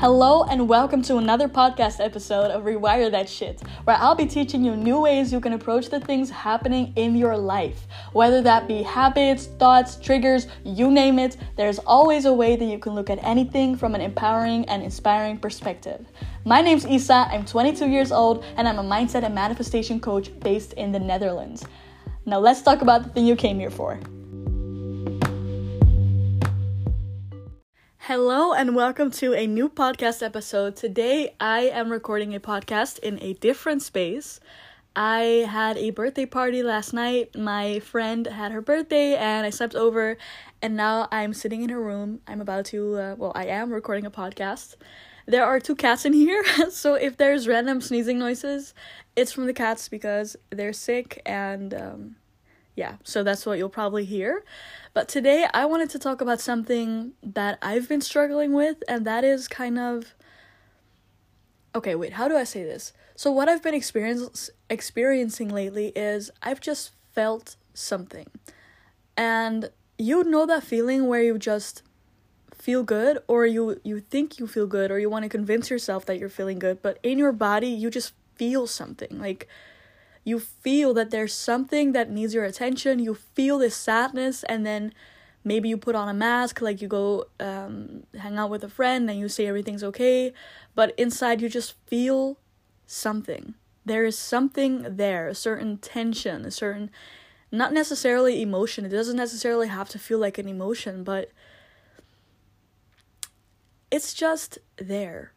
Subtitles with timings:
[0.00, 4.64] Hello and welcome to another podcast episode of Rewire That Shit, where I'll be teaching
[4.64, 7.88] you new ways you can approach the things happening in your life.
[8.12, 12.78] Whether that be habits, thoughts, triggers, you name it, there's always a way that you
[12.78, 16.06] can look at anything from an empowering and inspiring perspective.
[16.44, 20.74] My name's Isa, I'm 22 years old, and I'm a mindset and manifestation coach based
[20.74, 21.64] in the Netherlands.
[22.24, 23.98] Now let's talk about the thing you came here for.
[28.08, 30.76] Hello and welcome to a new podcast episode.
[30.76, 34.40] Today I am recording a podcast in a different space.
[34.96, 37.36] I had a birthday party last night.
[37.36, 40.16] My friend had her birthday and I slept over
[40.62, 42.20] and now I'm sitting in her room.
[42.26, 44.76] I'm about to uh, well, I am recording a podcast.
[45.26, 48.72] There are two cats in here, so if there's random sneezing noises,
[49.16, 52.16] it's from the cats because they're sick and um,
[52.78, 54.44] yeah, so that's what you'll probably hear.
[54.94, 59.24] But today I wanted to talk about something that I've been struggling with, and that
[59.24, 60.14] is kind of.
[61.74, 62.92] Okay, wait, how do I say this?
[63.16, 68.28] So, what I've been experience- experiencing lately is I've just felt something.
[69.16, 71.82] And you know that feeling where you just
[72.54, 76.06] feel good or you you think you feel good or you want to convince yourself
[76.06, 79.48] that you're feeling good but in your body you just feel something like
[80.28, 84.92] you feel that there's something that needs your attention you feel this sadness and then
[85.42, 89.08] maybe you put on a mask like you go um, hang out with a friend
[89.08, 90.32] and you say everything's okay
[90.74, 92.38] but inside you just feel
[92.86, 93.54] something.
[93.84, 96.90] There is something there a certain tension a certain
[97.50, 101.30] not necessarily emotion it doesn't necessarily have to feel like an emotion but
[103.90, 105.32] it's just there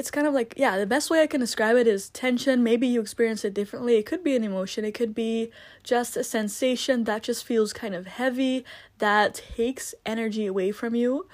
[0.00, 2.64] it's kind of like yeah the best way i can describe it is tension.
[2.64, 3.96] Maybe you experience it differently.
[3.96, 4.84] It could be an emotion.
[4.84, 5.50] It could be
[5.84, 8.64] just a sensation that just feels kind of heavy
[8.98, 11.28] that takes energy away from you.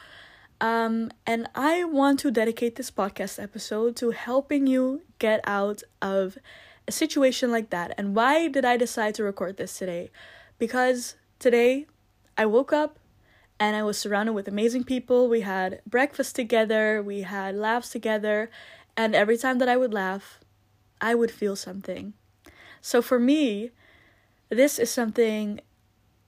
[0.61, 6.39] Um, and i want to dedicate this podcast episode to helping you get out of
[6.89, 7.95] a situation like that.
[7.99, 10.11] And why did i decide to record this today?
[10.59, 11.87] Because today
[12.37, 12.99] i woke up
[13.59, 15.29] and I was surrounded with amazing people.
[15.29, 18.51] We had breakfast together, we had laughs together,
[18.97, 20.41] and every time that I would laugh,
[21.01, 22.15] I would feel something.
[22.81, 23.71] So for me,
[24.49, 25.61] this is something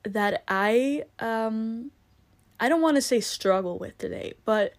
[0.02, 1.90] that I um
[2.60, 4.72] I don't want to say struggle with today, but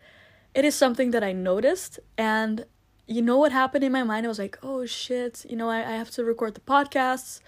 [0.54, 2.66] it is something that I noticed and
[3.08, 4.26] you know what happened in my mind?
[4.26, 7.40] I was like, oh shit, you know, I, I have to record the podcasts.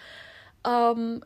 [0.65, 1.23] Um,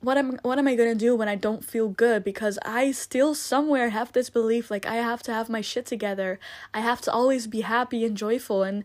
[0.00, 2.22] what am what am I gonna do when I don't feel good?
[2.24, 6.38] Because I still somewhere have this belief like I have to have my shit together.
[6.72, 8.84] I have to always be happy and joyful and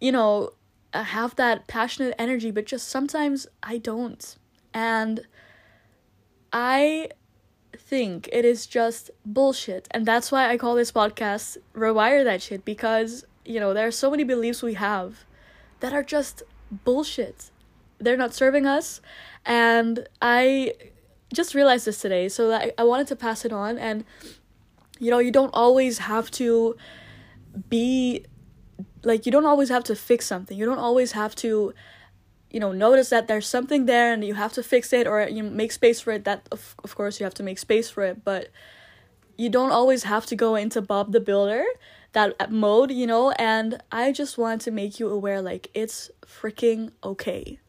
[0.00, 0.54] you know
[0.92, 4.36] uh, have that passionate energy, but just sometimes I don't.
[4.74, 5.26] And
[6.52, 7.10] I
[7.76, 9.88] think it is just bullshit.
[9.90, 13.92] And that's why I call this podcast Rewire That Shit because, you know, there are
[13.92, 15.24] so many beliefs we have
[15.80, 17.50] that are just bullshit.
[18.00, 19.00] They're not serving us
[19.44, 20.74] and I
[21.32, 23.78] just realized this today, so I, I wanted to pass it on.
[23.78, 24.04] And,
[24.98, 26.76] you know, you don't always have to
[27.68, 28.24] be
[29.02, 30.56] like, you don't always have to fix something.
[30.56, 31.72] You don't always have to,
[32.50, 35.42] you know, notice that there's something there and you have to fix it or you
[35.42, 36.24] make space for it.
[36.24, 38.48] That, of, of course, you have to make space for it, but
[39.38, 41.64] you don't always have to go into Bob the Builder
[42.12, 46.10] that uh, mode, you know, and I just want to make you aware like it's
[46.26, 47.60] freaking okay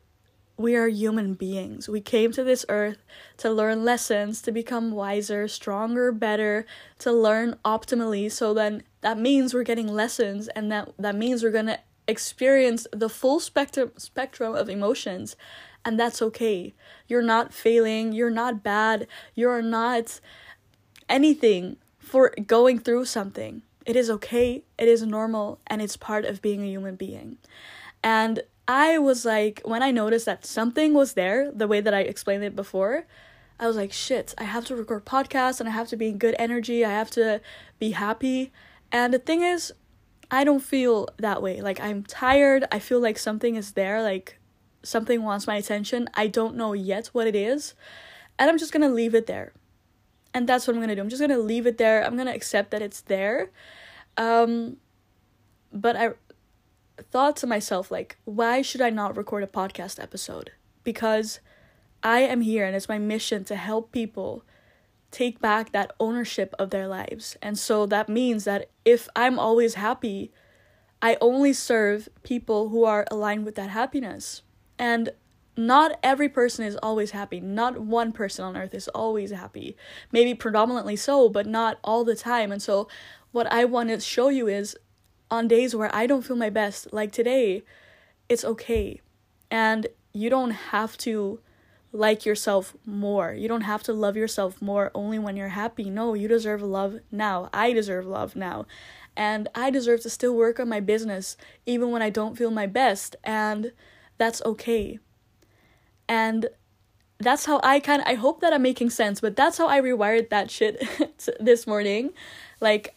[0.57, 1.89] we are human beings.
[1.89, 2.97] We came to this earth
[3.37, 6.65] to learn lessons, to become wiser, stronger, better,
[6.99, 8.31] to learn optimally.
[8.31, 12.87] So then that means we're getting lessons and that that means we're going to experience
[12.91, 15.35] the full spectrum spectrum of emotions
[15.83, 16.73] and that's okay.
[17.07, 20.19] You're not failing, you're not bad, you're not
[21.09, 23.63] anything for going through something.
[23.85, 27.37] It is okay, it is normal, and it's part of being a human being.
[28.03, 32.01] And I was like, when I noticed that something was there, the way that I
[32.01, 33.05] explained it before,
[33.59, 36.17] I was like, shit, I have to record podcasts and I have to be in
[36.17, 36.83] good energy.
[36.83, 37.41] I have to
[37.79, 38.51] be happy.
[38.91, 39.71] And the thing is,
[40.31, 41.61] I don't feel that way.
[41.61, 42.65] Like, I'm tired.
[42.71, 44.01] I feel like something is there.
[44.01, 44.39] Like,
[44.83, 46.09] something wants my attention.
[46.13, 47.73] I don't know yet what it is.
[48.39, 49.53] And I'm just gonna leave it there.
[50.33, 51.01] And that's what I'm gonna do.
[51.01, 52.03] I'm just gonna leave it there.
[52.03, 53.51] I'm gonna accept that it's there.
[54.17, 54.77] Um,
[55.71, 56.11] but I
[57.01, 60.51] thought to myself, like, why should I not record a podcast episode?
[60.83, 61.39] Because
[62.03, 64.43] I am here and it's my mission to help people
[65.11, 67.37] take back that ownership of their lives.
[67.41, 70.31] And so that means that if I'm always happy,
[71.01, 74.41] I only serve people who are aligned with that happiness.
[74.79, 75.09] And
[75.57, 77.39] not every person is always happy.
[77.39, 79.75] Not one person on earth is always happy.
[80.11, 82.51] Maybe predominantly so, but not all the time.
[82.51, 82.87] And so,
[83.31, 84.75] what I want to show you is
[85.31, 87.63] on days where I don't feel my best, like today,
[88.29, 89.01] it's okay.
[89.49, 91.39] And you don't have to
[91.93, 93.33] like yourself more.
[93.33, 95.89] You don't have to love yourself more only when you're happy.
[95.89, 97.49] No, you deserve love now.
[97.53, 98.65] I deserve love now.
[99.15, 101.35] And I deserve to still work on my business
[101.65, 103.15] even when I don't feel my best.
[103.23, 103.73] And
[104.17, 104.99] that's okay.
[106.07, 106.47] And
[107.19, 110.29] that's how I kind I hope that I'm making sense, but that's how I rewired
[110.29, 110.81] that shit
[111.39, 112.11] this morning.
[112.59, 112.95] Like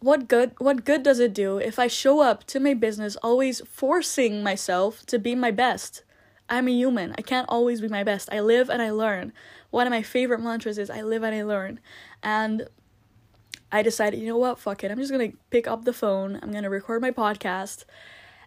[0.00, 3.60] what good what good does it do if I show up to my business always
[3.68, 6.02] forcing myself to be my best?
[6.48, 7.14] I'm a human.
[7.18, 8.28] I can't always be my best.
[8.32, 9.32] I live and I learn.
[9.70, 11.78] One of my favorite mantras is I live and I learn.
[12.22, 12.68] And
[13.70, 14.58] I decided, you know what?
[14.58, 14.90] Fuck it.
[14.90, 16.38] I'm just going to pick up the phone.
[16.42, 17.84] I'm going to record my podcast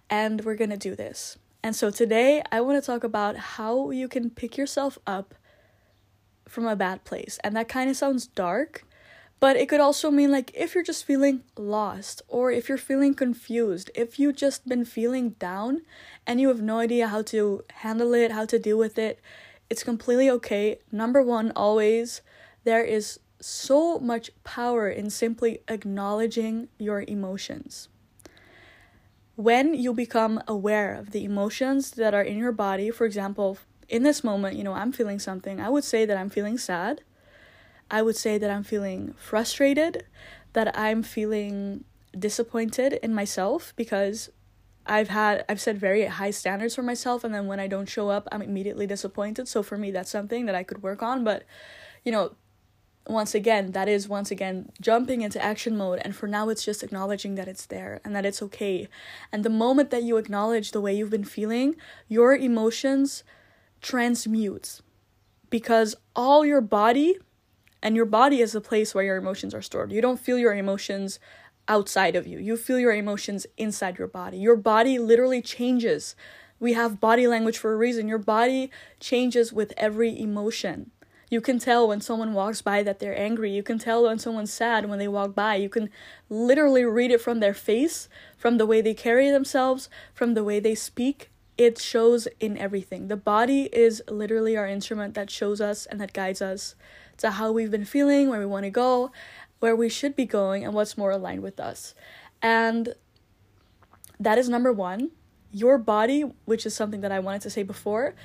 [0.10, 1.38] and we're going to do this.
[1.64, 5.36] And so today I want to talk about how you can pick yourself up
[6.48, 7.38] from a bad place.
[7.44, 8.84] And that kind of sounds dark,
[9.42, 13.14] but it could also mean like if you're just feeling lost or if you're feeling
[13.14, 15.82] confused, if you've just been feeling down
[16.26, 19.20] and you have no idea how to handle it, how to deal with it,
[19.70, 20.80] it's completely okay.
[20.92, 22.22] Number one, always,
[22.64, 27.90] there is so much power in simply acknowledging your emotions
[29.36, 33.58] when you become aware of the emotions that are in your body, for example,
[33.90, 37.02] in this moment, you know, I'm feeling something, I would say that I'm feeling sad.
[37.92, 40.06] I would say that I'm feeling frustrated,
[40.54, 41.84] that I'm feeling
[42.18, 44.30] disappointed in myself because
[44.86, 48.10] I've had I've set very high standards for myself and then when I don't show
[48.10, 49.48] up, I'm immediately disappointed.
[49.48, 51.44] So for me that's something that I could work on, but
[52.04, 52.34] you know,
[53.08, 56.00] once again, that is once again jumping into action mode.
[56.04, 58.88] And for now, it's just acknowledging that it's there and that it's okay.
[59.32, 61.76] And the moment that you acknowledge the way you've been feeling,
[62.08, 63.24] your emotions
[63.82, 64.82] transmute
[65.50, 67.18] because all your body
[67.82, 69.92] and your body is the place where your emotions are stored.
[69.92, 71.20] You don't feel your emotions
[71.68, 74.38] outside of you, you feel your emotions inside your body.
[74.38, 76.16] Your body literally changes.
[76.60, 78.08] We have body language for a reason.
[78.08, 78.70] Your body
[79.00, 80.92] changes with every emotion.
[81.32, 83.52] You can tell when someone walks by that they're angry.
[83.52, 85.56] You can tell when someone's sad when they walk by.
[85.56, 85.90] You can
[86.30, 90.60] literally read it from their face, from the way they carry themselves, from the way
[90.60, 91.32] they speak.
[91.58, 93.08] It shows in everything.
[93.08, 96.76] The body is literally our instrument that shows us and that guides us
[97.22, 99.12] to how we've been feeling, where we want to go,
[99.60, 101.96] where we should be going, and what's more aligned with us.
[102.42, 102.96] And
[104.20, 105.12] that is number one.
[105.52, 108.16] Your body, which is something that I wanted to say before,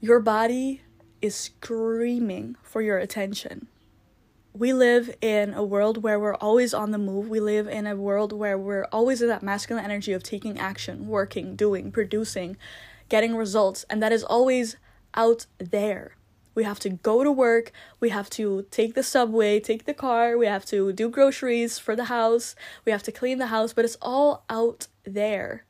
[0.00, 0.82] your body
[1.20, 3.68] is screaming for your attention.
[4.54, 7.28] We live in a world where we're always on the move.
[7.28, 11.06] We live in a world where we're always in that masculine energy of taking action,
[11.06, 12.56] working, doing, producing,
[13.08, 14.76] getting results, and that is always
[15.14, 16.17] out there.
[16.58, 17.70] We have to go to work,
[18.00, 21.94] we have to take the subway, take the car, we have to do groceries for
[21.94, 25.64] the house, we have to clean the house, but it's all out there.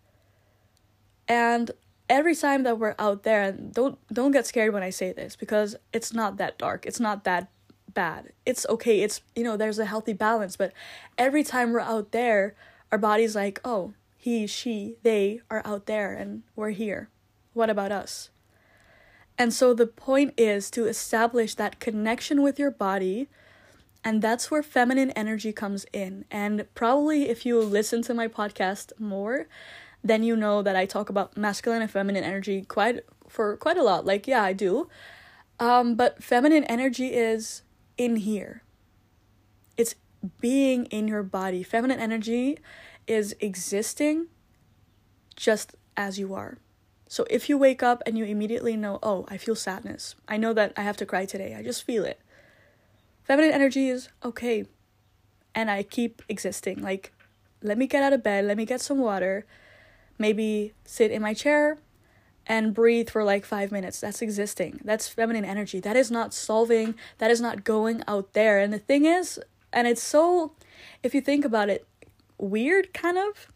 [1.29, 1.71] And
[2.09, 5.37] every time that we're out there and don't don't get scared when I say this
[5.37, 6.87] because it's not that dark.
[6.87, 7.51] It's not that
[7.93, 8.33] bad.
[8.47, 9.03] It's okay.
[9.03, 10.73] It's you know, there's a healthy balance, but
[11.19, 12.55] every time we're out there,
[12.91, 17.11] our body's like, "Oh, he, she, they are out there and we're here.
[17.53, 18.31] What about us?"
[19.39, 23.29] And so the point is to establish that connection with your body
[24.05, 26.25] and that's where feminine energy comes in.
[26.31, 29.49] And probably if you listen to my podcast more,
[30.03, 33.83] then you know that I talk about masculine and feminine energy quite for quite a
[33.83, 34.07] lot.
[34.07, 34.89] Like, yeah, I do.
[35.59, 37.63] Um, but feminine energy is
[37.97, 38.63] in here.
[39.77, 39.97] It's
[40.41, 41.63] being in your body.
[41.63, 42.59] Feminine energy
[43.07, 44.29] is existing
[45.37, 46.59] just as you are.
[47.09, 50.15] So if you wake up and you immediately know, oh, I feel sadness.
[50.29, 51.55] I know that I have to cry today.
[51.59, 52.21] I just feel it.
[53.25, 54.67] Feminine energy is okay.
[55.55, 56.83] And I keep existing.
[56.83, 57.13] Like,
[57.63, 59.45] let me get out of bed, let me get some water,
[60.19, 61.79] maybe sit in my chair
[62.47, 64.01] and breathe for like five minutes.
[64.01, 64.81] That's existing.
[64.85, 65.81] That's feminine energy.
[65.81, 68.59] That is not solving, that is not going out there.
[68.59, 69.41] And the thing is,
[69.73, 70.53] and it's so,
[71.03, 71.87] if you think about it,
[72.39, 73.49] weird kind of,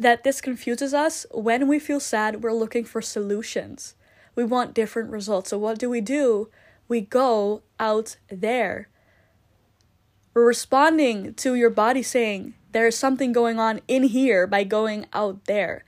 [0.00, 1.26] that this confuses us.
[1.30, 3.94] When we feel sad, we're looking for solutions.
[4.34, 5.50] We want different results.
[5.50, 6.48] So, what do we do?
[6.88, 8.88] We go out there.
[10.32, 15.44] We're responding to your body saying, there's something going on in here by going out
[15.44, 15.84] there.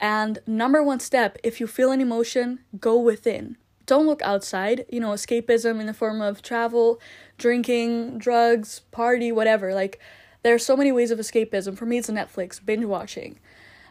[0.00, 3.56] And number one step, if you feel an emotion, go within.
[3.86, 4.86] Don't look outside.
[4.88, 7.00] You know, escapism in the form of travel,
[7.38, 9.74] drinking, drugs, party, whatever.
[9.74, 10.00] Like,
[10.42, 11.76] there are so many ways of escapism.
[11.76, 13.38] For me, it's Netflix, binge watching.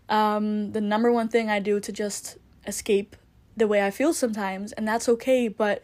[0.10, 3.16] Um, the number one thing I do to just escape
[3.56, 5.48] the way I feel sometimes, and that's okay.
[5.48, 5.84] But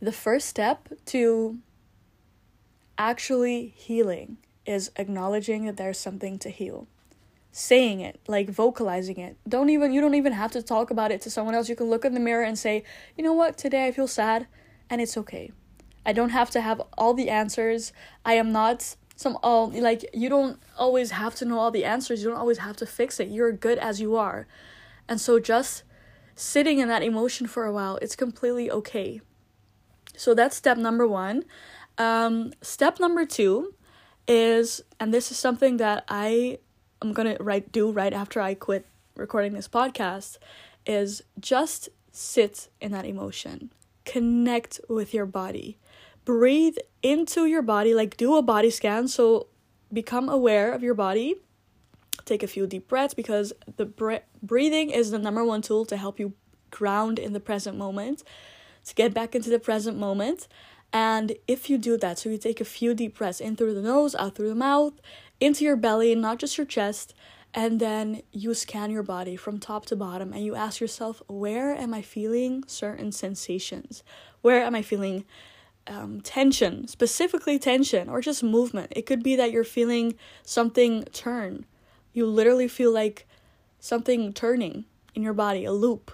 [0.00, 1.58] the first step to
[2.96, 6.86] actually healing is acknowledging that there's something to heal.
[7.50, 9.36] Saying it, like vocalizing it.
[9.48, 11.68] Don't even you don't even have to talk about it to someone else.
[11.68, 12.84] You can look in the mirror and say,
[13.16, 13.56] "You know what?
[13.56, 14.46] Today I feel sad,
[14.88, 15.50] and it's okay."
[16.06, 17.92] I don't have to have all the answers.
[18.24, 22.22] I am not some all like you don't always have to know all the answers.
[22.22, 23.26] You don't always have to fix it.
[23.26, 24.46] You're good as you are.
[25.08, 25.82] And so just
[26.36, 29.20] sitting in that emotion for a while, it's completely okay.
[30.16, 31.42] So that's step number 1.
[31.98, 33.74] Um, step number 2
[34.28, 36.58] is and this is something that I
[37.02, 40.38] am to right do right after I quit recording this podcast
[40.86, 43.72] is just sit in that emotion.
[44.04, 45.76] Connect with your body.
[46.28, 49.08] Breathe into your body, like do a body scan.
[49.08, 49.46] So
[49.90, 51.36] become aware of your body.
[52.26, 55.96] Take a few deep breaths because the bre- breathing is the number one tool to
[55.96, 56.34] help you
[56.70, 58.24] ground in the present moment,
[58.84, 60.48] to get back into the present moment.
[60.92, 63.80] And if you do that, so you take a few deep breaths in through the
[63.80, 65.00] nose, out through the mouth,
[65.40, 67.14] into your belly, not just your chest,
[67.54, 71.74] and then you scan your body from top to bottom and you ask yourself, where
[71.74, 74.02] am I feeling certain sensations?
[74.42, 75.24] Where am I feeling
[75.88, 78.92] um, tension, specifically tension, or just movement?
[78.94, 81.64] It could be that you're feeling something turn.
[82.12, 83.26] You literally feel like
[83.80, 86.12] something turning in your body, a loop.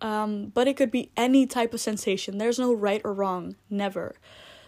[0.00, 2.38] Um, but it could be any type of sensation.
[2.38, 4.16] There's no right or wrong, never.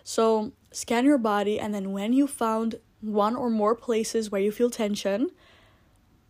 [0.04, 4.50] So scan your body, and then when you found one or more places where you
[4.50, 5.30] feel tension,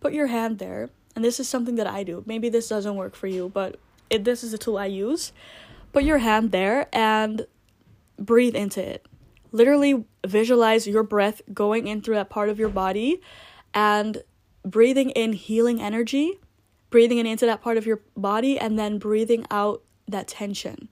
[0.00, 0.90] put your hand there.
[1.14, 2.22] And this is something that I do.
[2.26, 3.78] Maybe this doesn't work for you, but
[4.10, 5.32] it, this is a tool I use.
[5.92, 7.46] Put your hand there and
[8.18, 9.06] breathe into it.
[9.52, 13.20] Literally visualize your breath going in through that part of your body
[13.72, 14.22] and
[14.64, 16.38] breathing in healing energy
[16.90, 20.88] breathing in into that part of your body and then breathing out that tension.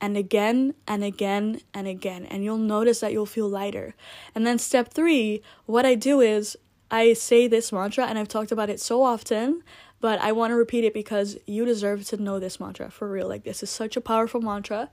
[0.00, 2.26] And again and again and again.
[2.26, 3.94] And you'll notice that you'll feel lighter.
[4.34, 6.56] And then, step three, what I do is
[6.90, 9.62] I say this mantra, and I've talked about it so often,
[10.00, 13.26] but I want to repeat it because you deserve to know this mantra for real.
[13.26, 14.90] Like, this is such a powerful mantra.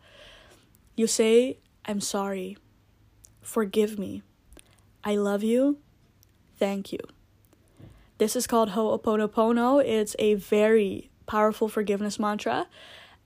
[0.95, 2.57] You say, I'm sorry.
[3.41, 4.21] Forgive me.
[5.03, 5.79] I love you.
[6.57, 6.99] Thank you.
[8.19, 9.83] This is called Ho'oponopono.
[9.83, 12.67] It's a very powerful forgiveness mantra.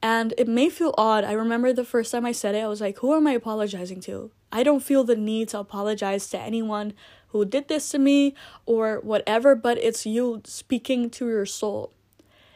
[0.01, 1.23] And it may feel odd.
[1.23, 3.99] I remember the first time I said it, I was like, who am I apologizing
[4.01, 4.31] to?
[4.51, 6.93] I don't feel the need to apologize to anyone
[7.29, 8.33] who did this to me
[8.65, 11.93] or whatever, but it's you speaking to your soul.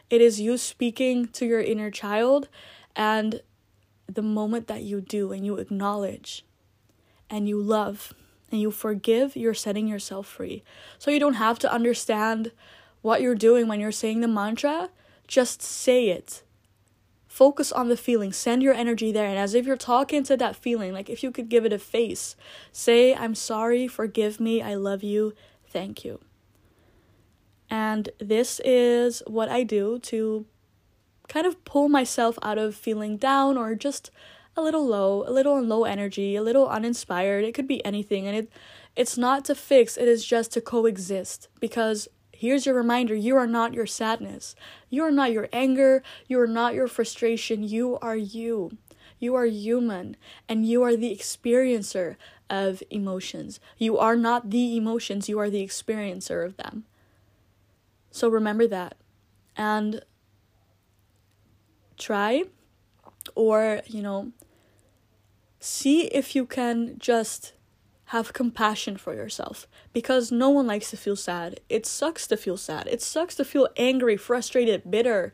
[0.08, 2.48] It is you speaking to your inner child.
[2.96, 3.42] And
[4.14, 6.44] the moment that you do and you acknowledge
[7.30, 8.12] and you love
[8.50, 10.62] and you forgive, you're setting yourself free.
[10.98, 12.52] So you don't have to understand
[13.00, 14.90] what you're doing when you're saying the mantra,
[15.26, 16.42] just say it.
[17.26, 20.54] Focus on the feeling, send your energy there, and as if you're talking to that
[20.54, 22.36] feeling, like if you could give it a face,
[22.70, 25.32] say, I'm sorry, forgive me, I love you,
[25.66, 26.20] thank you.
[27.70, 30.44] And this is what I do to
[31.32, 34.10] kind of pull myself out of feeling down or just
[34.54, 37.42] a little low, a little on low energy, a little uninspired.
[37.42, 38.52] It could be anything and it
[38.94, 43.46] it's not to fix, it is just to coexist because here's your reminder, you are
[43.46, 44.54] not your sadness.
[44.90, 48.76] You are not your anger, you are not your frustration, you are you.
[49.18, 52.16] You are human and you are the experiencer
[52.50, 53.58] of emotions.
[53.78, 56.84] You are not the emotions, you are the experiencer of them.
[58.10, 58.96] So remember that.
[59.56, 60.02] And
[61.98, 62.44] try
[63.34, 64.32] or, you know,
[65.60, 67.52] see if you can just
[68.06, 71.60] have compassion for yourself because no one likes to feel sad.
[71.68, 72.86] It sucks to feel sad.
[72.88, 75.32] It sucks to feel angry, frustrated, bitter.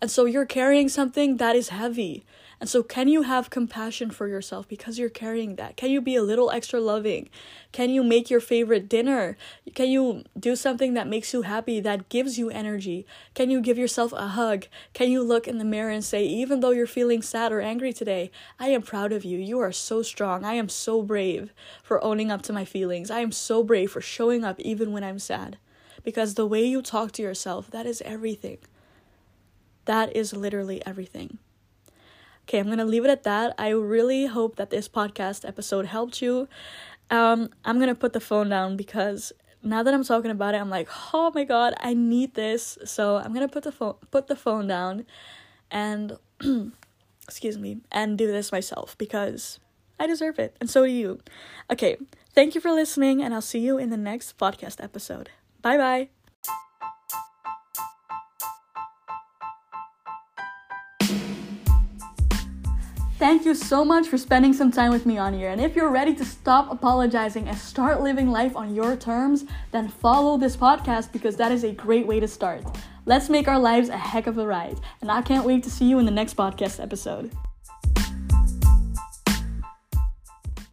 [0.00, 2.24] And so you're carrying something that is heavy.
[2.60, 5.78] And so, can you have compassion for yourself because you're carrying that?
[5.78, 7.30] Can you be a little extra loving?
[7.72, 9.38] Can you make your favorite dinner?
[9.74, 13.06] Can you do something that makes you happy, that gives you energy?
[13.34, 14.66] Can you give yourself a hug?
[14.92, 17.94] Can you look in the mirror and say, even though you're feeling sad or angry
[17.94, 19.38] today, I am proud of you.
[19.38, 20.44] You are so strong.
[20.44, 23.10] I am so brave for owning up to my feelings.
[23.10, 25.56] I am so brave for showing up even when I'm sad.
[26.04, 28.58] Because the way you talk to yourself, that is everything.
[29.86, 31.38] That is literally everything.
[32.42, 33.54] Okay, I'm gonna leave it at that.
[33.58, 36.48] I really hope that this podcast episode helped you.
[37.10, 39.32] Um, I'm gonna put the phone down because
[39.62, 42.78] now that I'm talking about it, I'm like, oh my god, I need this.
[42.84, 45.06] So I'm gonna put the phone put the phone down
[45.70, 46.16] and
[47.22, 49.60] excuse me and do this myself because
[49.98, 51.20] I deserve it and so do you.
[51.70, 51.96] Okay,
[52.34, 55.30] thank you for listening and I'll see you in the next podcast episode.
[55.62, 56.19] Bye bye.
[63.20, 65.50] Thank you so much for spending some time with me on here.
[65.50, 69.88] And if you're ready to stop apologizing and start living life on your terms, then
[69.88, 72.64] follow this podcast because that is a great way to start.
[73.04, 74.80] Let's make our lives a heck of a ride.
[75.02, 77.30] And I can't wait to see you in the next podcast episode.